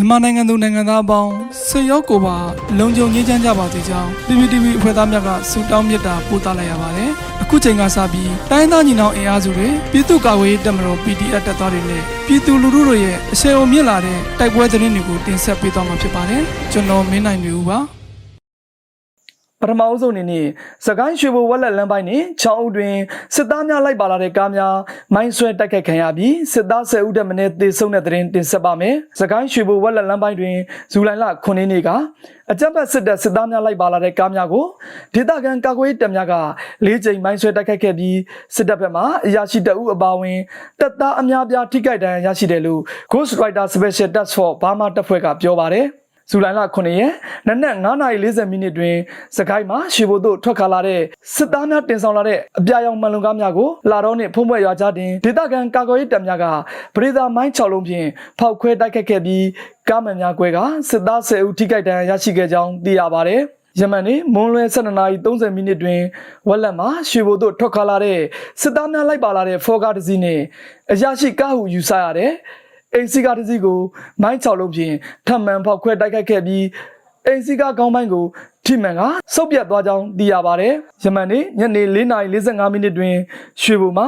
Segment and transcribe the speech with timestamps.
[0.00, 1.32] မြန်မာနိုင်ငံသူနိုင်ငံသားအပေါင်း
[1.68, 2.36] ဆွေရောက်ကိုပါ
[2.78, 7.10] လုံခြုံငြိမ်းချမ်းကြပါစေကြောင်း PPTV အဖွဲ့သားများကဆုတောင်းမေတ္တာပို့သလိုက်ရပါတယ်။
[7.42, 16.42] အခုချိန်ကစပြီးတိုင်းသားညီနောင်အင်အားစုတွေပြည်သူ့ကာကွယ်ရေးတပ်မတော် PDF တပ်သားတွေနဲ့ပြည်သူလူထုတို့ရဲ့အဆင်အုံမြင့်လာတဲ့တိုက်ပွဲသတင်းတွေကိုတင်ဆက်ပေးသွားမှာဖြစ်ပါတယ်။
[16.72, 17.80] ကျွန်တော်မင်းနိုင်နေဦးပါ။
[19.62, 20.46] ပထမအဆုံးအနေနဲ့
[20.86, 22.94] စကိုင်းရွှေဘိုဝက်လက်လမ်းပိုင်းနဲ့ချောင်းဦးတွင်
[23.34, 24.74] စစ်သားများလိုက်ပါလာတဲ့ကားများ
[25.14, 30.56] မိုင်းဆွဲတိုက်ခတ်ခံရပြီးစစ်သား10ဦးတက်မင်းသေဆုံးတဲ့တဲ့ရင်တင်ဆက်ပါမယ်။စကိုင်းရွှေဘိုဝက်လက်လမ်းပိုင်းတွင်
[30.92, 31.90] ဇူလိုင်လ9ရက်နေ့က
[32.50, 34.66] အကြမ်းဖက်စစ်တပ်စစ်သားများလိုက်ပါလာတဲ့ကားများကို
[35.14, 36.34] ဒေသခံကာကွယ်ရေးတပ်များက
[36.84, 38.16] လေးကြိမ်မိုင်းဆွဲတိုက်ခတ်ခဲ့ပြီး
[38.56, 40.38] စစ်တပ်ဘက်မှအရာရှိတအုပ်အပါအဝင်
[40.80, 42.80] တပ်သားအများပြားထိခိုက်ဒဏ်ရာရရှိတယ်လို့
[43.12, 45.86] Ghost Rider Special Task Force ဘာမှတပ်ဖွဲ့ကပြောပါတယ်။
[46.30, 47.12] ဇူလိုင်လ9ရက်
[47.46, 48.96] နနက်9:40မိနစ်တွင်
[49.36, 51.00] စကိုင်းမှာရွှေဘိုသို့ထွက်ခါလာတဲ့
[51.34, 56.44] စစ်သားများတင်ဆောင်လာတဲ့အပြာရောင်မှန်လုံကားများကိုလာတော့နှင့်ဖုံးပွဲရွာကြားတွင်ဒေသခံကာကွယ်ရေးတပ်များက
[56.94, 58.06] ပရိသာမိုင်း6လုံးဖြင့်
[58.38, 59.46] ဖောက်ခွဲတိုက်ခတ်ခဲ့ပြီး
[59.88, 60.58] ကားမှန်များကွဲက
[60.90, 63.36] စစ်သား10ဦးထိခိုက်ဒဏ်ရာရရှိခဲ့ကြောင်းသိရပါဗျ။
[63.80, 66.00] ယမန်နေ့မွန်းလွဲ12:30မိနစ်တွင်
[66.48, 68.18] ဝက်လက်မှာရွှေဘိုသို့ထွက်ခါလာတဲ့
[68.60, 70.42] စစ်သားများလိုက်ပါလာတဲ့ဖော်ကားတစ်စီးနှင့်
[70.92, 72.30] အရာရှိကားဟုယူဆရတဲ့
[72.94, 73.78] အိမ်စီကားတစ်စီးကို
[74.22, 74.94] မိုင်း6လုံးဖြင့်
[75.26, 76.64] ထပ်မံဖောက်ခွဲတိုက်ခိုက်ခဲ့ပြီး
[77.26, 78.24] အိမ်စီကားကောင်းပိုင်းကို
[78.64, 79.02] ထိမှန်က
[79.34, 83.14] စုပ်ပြတ်သွားကြောင်းသိရပါတယ်။ယမန်နေ့ညနေ4:45မိနစ်တွင်
[83.62, 84.06] ရွှေဘိုမှာ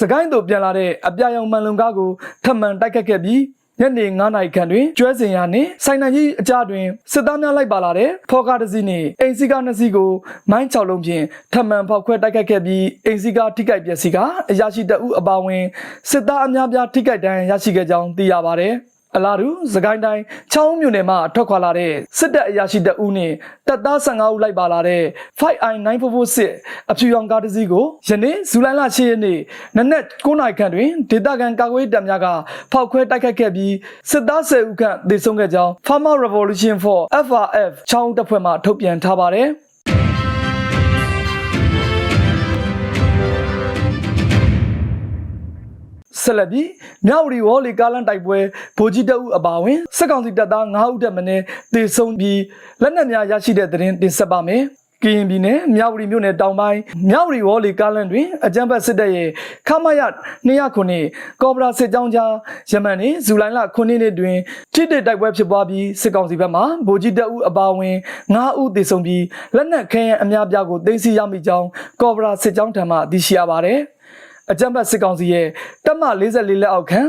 [0.00, 2.10] စကိုင်းသို့ပြန်လာတဲ့အပြာရောင်မှန်လုံကားကို
[2.44, 3.40] ထပ်မံတိုက်ခတ်ခဲ့ပြီး
[3.82, 10.10] ညနေ9နာရီခန့်တွင်ကျွဲစင်ရနှင့်ဆိုင်နိုင်ကြီးအကြတွင်စစ်သားများလိုက်ပါလာတဲ့ဖော်ကားတစ်စီးနှင့်အိမ်စီကားနှစ်စီးကို
[10.50, 14.18] မိုင်း6လုံးဖြင့်ထပ်မံဖောက်ခွဲတိုက်ခတ်ခဲ့ပြီးအိမ်စီကားထိခိုက်ပျက်စီးက
[14.50, 15.64] အရာရှိတအုပ်အပါအဝင်
[16.10, 18.74] စစ်သားအများပြားထိခိုက်ဒဏ်ရာရရှိခဲ့ကြောင်းသိရပါတယ်။
[19.16, 20.22] အလားတူစကိုင်းတိုင်း
[20.52, 23.32] ချောင်းမြို့နယ်မှာထွက်ခွာလာတဲ့စစ်တပ်အရာရှိတအုပ်နဲ့
[23.68, 25.02] တပ်သား15ဦးလိုက်ပါလာတဲ့
[25.40, 29.38] 5i9446 အဖြူရောင်ကားတစ်စီးကိုယနေ့ဇူလိုင်လ10ရက်နေ့
[29.76, 32.26] နနက်9နာရီခန့်တွင်ဒေသခံကာကွယ်ရေးတပ်များက
[32.72, 33.74] ဖောက်ခွဲတိုက်ခတ်ခဲ့ပြီး
[34.10, 39.48] စစ်သား10ဦးခန့်သေဆုံးခဲ့ကြောင်း Farmer Revolution for FRF ချောင်းတပ်ဖွဲ့မှထုတ်ပြန်ထားပါတယ်။
[46.22, 46.68] ဆက်လက်ပြီး
[47.06, 48.38] မြောက်ရီဝေါ်လီကားလန်တိုက်ပွဲ
[48.78, 51.28] ဗိုလ်ကြီးတအုပ်အပါအဝင်စစ်ကောင်စီတပ်သား9ဦးတက်မင်း
[51.74, 52.40] တေဆုံးပြီး
[52.82, 54.64] လက်နက်များရရှိတဲ့သတင်းတင်ဆက်ပါမယ်။
[55.04, 59.28] ကရင်ပြည်နယ်မြောက်ရီမြို့နယ်တောင်ပိုင်းမြောက်ရီဝေါ်လီကားလန်တွင်အကြမ်းဖက်စစ်တပ်ရဲ့
[59.68, 60.00] ခမရ
[60.48, 62.32] 209ကော်ဘရာစစ်ကြောင်းကြား
[62.70, 64.36] ယမန်နေ့ဇူလိုင်လ9ရက်နေ့တွင်
[64.74, 67.96] ထိတစ်တိုက်ပွဲဖြစ်ပွားပြီးစစ်ကောင်စီဘက်မှဗိုလ်ကြီးတအုပ်အပါအဝင်
[68.30, 69.24] 9ဦးသေဆုံးပြီး
[69.56, 71.66] လက်နက်ခဲယံအများပြားကိုသိမ်းဆည်းရမိကြောင်း
[72.00, 73.80] ကော်ဘရာစစ်ကြောင်းထံမှသိရှိရပါသည်။
[74.50, 75.46] အကြံဖတ်စစ်ကောင်စီရဲ့
[75.84, 76.02] တပ်မ
[76.32, 77.02] 44လက်အောက်ခံ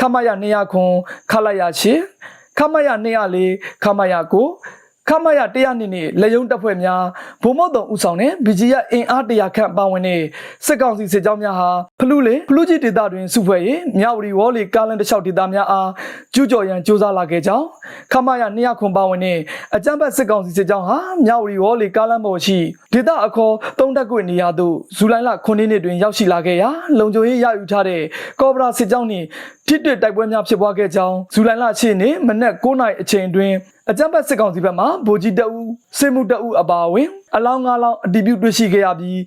[0.00, 0.92] ခမရ200ခွန်
[1.30, 1.62] ခလာရ
[2.10, 2.88] 8ခမရ
[3.36, 7.02] 204ခမရ9 ခမရ100နှစ်နဲ့လက်ယုံတပ်ဖွဲ့များ
[7.42, 10.20] ဗိုလ်မောက်တော်ဦးဆောင်တဲ့ BGF အင်အား100ခန့်ပါဝင်တဲ့
[10.66, 11.70] စစ်ကောင်စီစစ်ကြောင်းများဟာ
[12.00, 13.60] ဖလူးလေဖလူးကြီးဒေသတွင်စုဖွဲ့၍
[13.98, 15.90] မြောက်ရီဝေါ်လီကားလန်တစ်လျှောက်ဒေသများအား
[16.34, 17.66] ကျူးကျော်ရန်စ조사လာခဲ့ကြောင်း
[18.12, 19.38] ခမရ200ခွန်ပါဝင်တဲ့
[19.76, 22.58] အကြမ်းဖက်စစ်ကောင်စီစစ်ကြောင်းဟာမြောက်ရီဝေါ်လီကားလန်ပေါ်ရှိ
[22.92, 28.00] ဒေသအခေါ်သုံးတက်ကွေနေရာသို့ဇူလိုင်လ9ရက်နေ့တွင်ရောက်ရှိလာခဲ့ရာလုံခြုံရေးရယူထားတဲ့
[28.40, 29.26] ကော့ဘရာစစ်ကြောင်းနှင့်
[29.66, 33.52] ထိတွေ့တိုက်ပွဲများဖြစ်ပွားခဲ့ကြောင်းဇူလိုင်လ10ရက်နေ့မနက်9:00နာရီအချိန်တွင်
[33.92, 35.66] အကြမ်းဖက်စစ်ကောင်စီဘက်မှဗိုလ်ကြီးတအုပ်
[35.98, 39.18] စစ်မှုတအုပ်အပါအဝင်အလောင်း၅လောင်းအတည်ပြုတွေ့ရှိခဲ့ရပြီး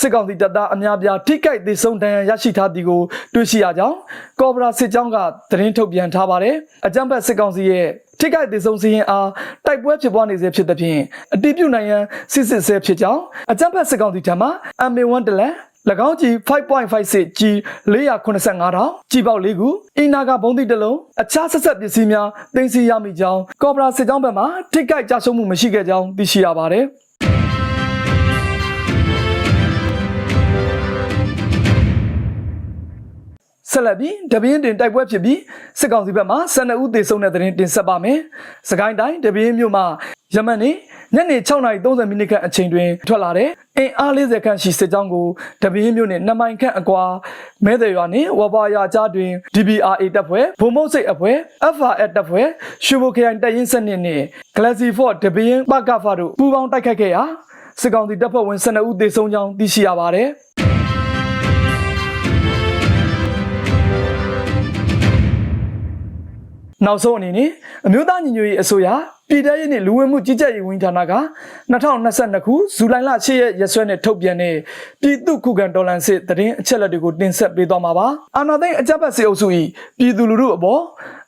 [0.00, 3.00] စစ်ကောင်စီတပ်သားအများပြားထိခိုက်ဒေဆုံးဒဏ်ရာရရှိထားသည်ကို
[3.34, 3.96] တွေ့ရှိရကြောင်း
[4.40, 5.16] ကော့ဘရာစစ်ကြောင်းက
[5.50, 7.86] သတင်းထုတ်ပြန်ထားပါတယ်အကြမ်းဖက်စစ်ကောင်စီရဲ့
[8.20, 9.28] ထိခိုက်ဒေဆုံးစီရင်အား
[9.66, 11.00] တိုက်ပွဲဖြစ်ပွားနေစေဖြစ်သဖြင့်
[11.34, 12.02] အတိပြုနိုင်ရန်
[12.32, 14.48] စစ်စစ်ဆဲဖြစ်ကြောင်းအကြမ်းဖက်စစ်ကောင်စီထံမှ
[14.90, 15.52] MA1 တလန်၎
[16.06, 17.54] င်းကြီး5.56ကြီး
[17.92, 19.68] 485တောင်ကြီးပေါက်၄ခု
[19.98, 26.84] အင်နာကဘုံသီးတစ်လုံးအခြားဆက်ဆက်ပစ္စည်းများတင်စီရမိကြောင်းကော်ပိုရာစစ်ကြောင်းဘက်မှထိခိုက်ကြဆုံးမှုမရှိခဲ့ကြောင်းသိရှိရပါတယ်
[33.70, 35.40] ဆက်လက်ပြီးတပင်းတင်တိုက်ပွဲဖြစ်ပြီး
[35.80, 38.18] စစ်ကောင်စီဘက်မှ12ဦးသေဆုံးတဲ့တဲ့တင်တင်ဆက်ပါမယ်။
[38.70, 39.84] စကိုင်းတိုင်းတပင်းမြို့မှာ
[40.34, 40.74] ယမန်နေ့
[41.14, 45.26] ညနေ6:30မိနစ်ခန့်အချိန်တွင်ထွက်လာတဲ့အင်အား40ခန့်ရှိစစ်ကြောင်းကို
[45.62, 47.02] တပင်းမြို့နယ်နမိုင်ခန့်အကွာ
[47.64, 51.36] မဲတဲ့ရွာနှင့်ဝဘာရွာကြားတွင် DBRA တပ်ဖွဲ့ဗိုလ်မုတ်စိတ်အဖွဲ့
[51.74, 52.46] FRS တပ်ဖွဲ့
[52.84, 54.24] ရွှေဘိုခရိုင်တပ်ရင်းစနစ်နှင့်
[54.56, 57.22] Galaxy Fort တပင်းပကဖာတို့ပူးပေါင်းတိုက်ခတ်ခဲ့ရာ
[57.80, 60.28] စစ်ကောင်စီတပ်ဖွဲ့ဝင်12ဦးသေဆုံးကြောင်းသိရှိရပါတယ်။
[66.86, 67.50] နောက်ဆုံးအနေနဲ့
[67.86, 68.88] အမျိုးသားညီညွတ်ရေးအစိုးရ
[69.28, 71.14] ပြည်ထရေးနှင့်လူဝင်မှုကြီးကြပ်ရေးဝန်ကြီးဌာနက
[71.72, 74.54] 2022ခုဇူလိုင်လ10ရက်ရက်စွဲနဲ့ထုတ်ပြန်တဲ့
[75.00, 79.46] ပြည်သူ့ခုခံတော်လှန်စစ်တရင်အချက်လက်တွေကိုတင်ဆက်ပေးသွားမှာပါအာနာသိန်းအကြက်ဘတ်စေအုပ်စု၏
[79.98, 80.80] ပြည်သူလူထုအပေါ်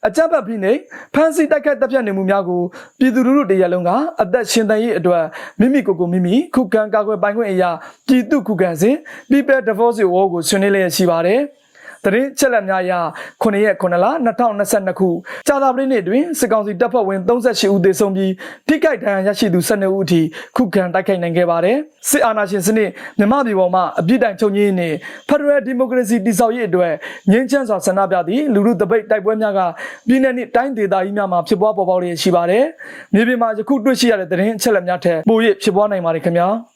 [0.06, 0.72] အကြက်ဘတ်ပြီးနေ
[1.14, 2.62] ဖမ်းဆီးတိုက်ခတ်တပ်ဖြတ်နေမှုများကို
[2.98, 3.90] ပြည်သူလူထုတရလုံးက
[4.22, 5.22] အသက်ရှင်သန်ရေးအတွက်
[5.60, 7.70] မိမိကိုယ်ကိုမိမိခုခံကာကွယ်ပိုင်ခွင့်အရာ
[8.06, 8.94] ပြည်သူ့ခုခံစဉ်
[9.30, 11.46] People Divorce War ကိုဆွေးနွေးလျက်ရှိပါတယ်တ
[12.06, 12.92] သတင်းချက်လက်များအရ
[13.42, 14.06] 9ရက်9လ
[14.48, 15.08] 2022ခု
[15.46, 18.32] ကြာသပတေးနေ့တွင်စစ်ကောင်စီတပ်ဖွဲ့ဝင်38ဦးသေဆုံးပြီး
[18.68, 20.20] ထိခိုက်ဒဏ်ရာရရှိသူ12ဦးအထိ
[20.56, 21.76] ခုခံတိုက်ခိုက်နိုင်ခဲ့ပါတယ်
[22.08, 24.88] စစ်အာဏာရှင်စနစ်မြမပြည်ပေါ်မှာအပြစ်တိုင်ချုပ်ငြင်းနေ
[25.28, 26.92] ဖက်ဒရယ်ဒီမိုကရေစီတည်ဆောက်ရေးအတွက်
[27.30, 29.60] ငြင်းချမ်းစွာဆန္ဒပြသည့်လူလူတပိတ်တိုက်ပွဲများက
[30.08, 32.64] ပြည်내နှင့်တိုင်းဒေသကြီးများမှာဖြစ်ပွားပေါ်ပေါက်လျက်ရှိပါတယ်
[33.14, 36.75] မြေပြင်မှာယခုတွေ့ရှိရတဲ့သတင်းအချက်အလက်များထက်ပို၍ဖြစ်ပွားနိုင်ပါတယ်ခင်ဗျာ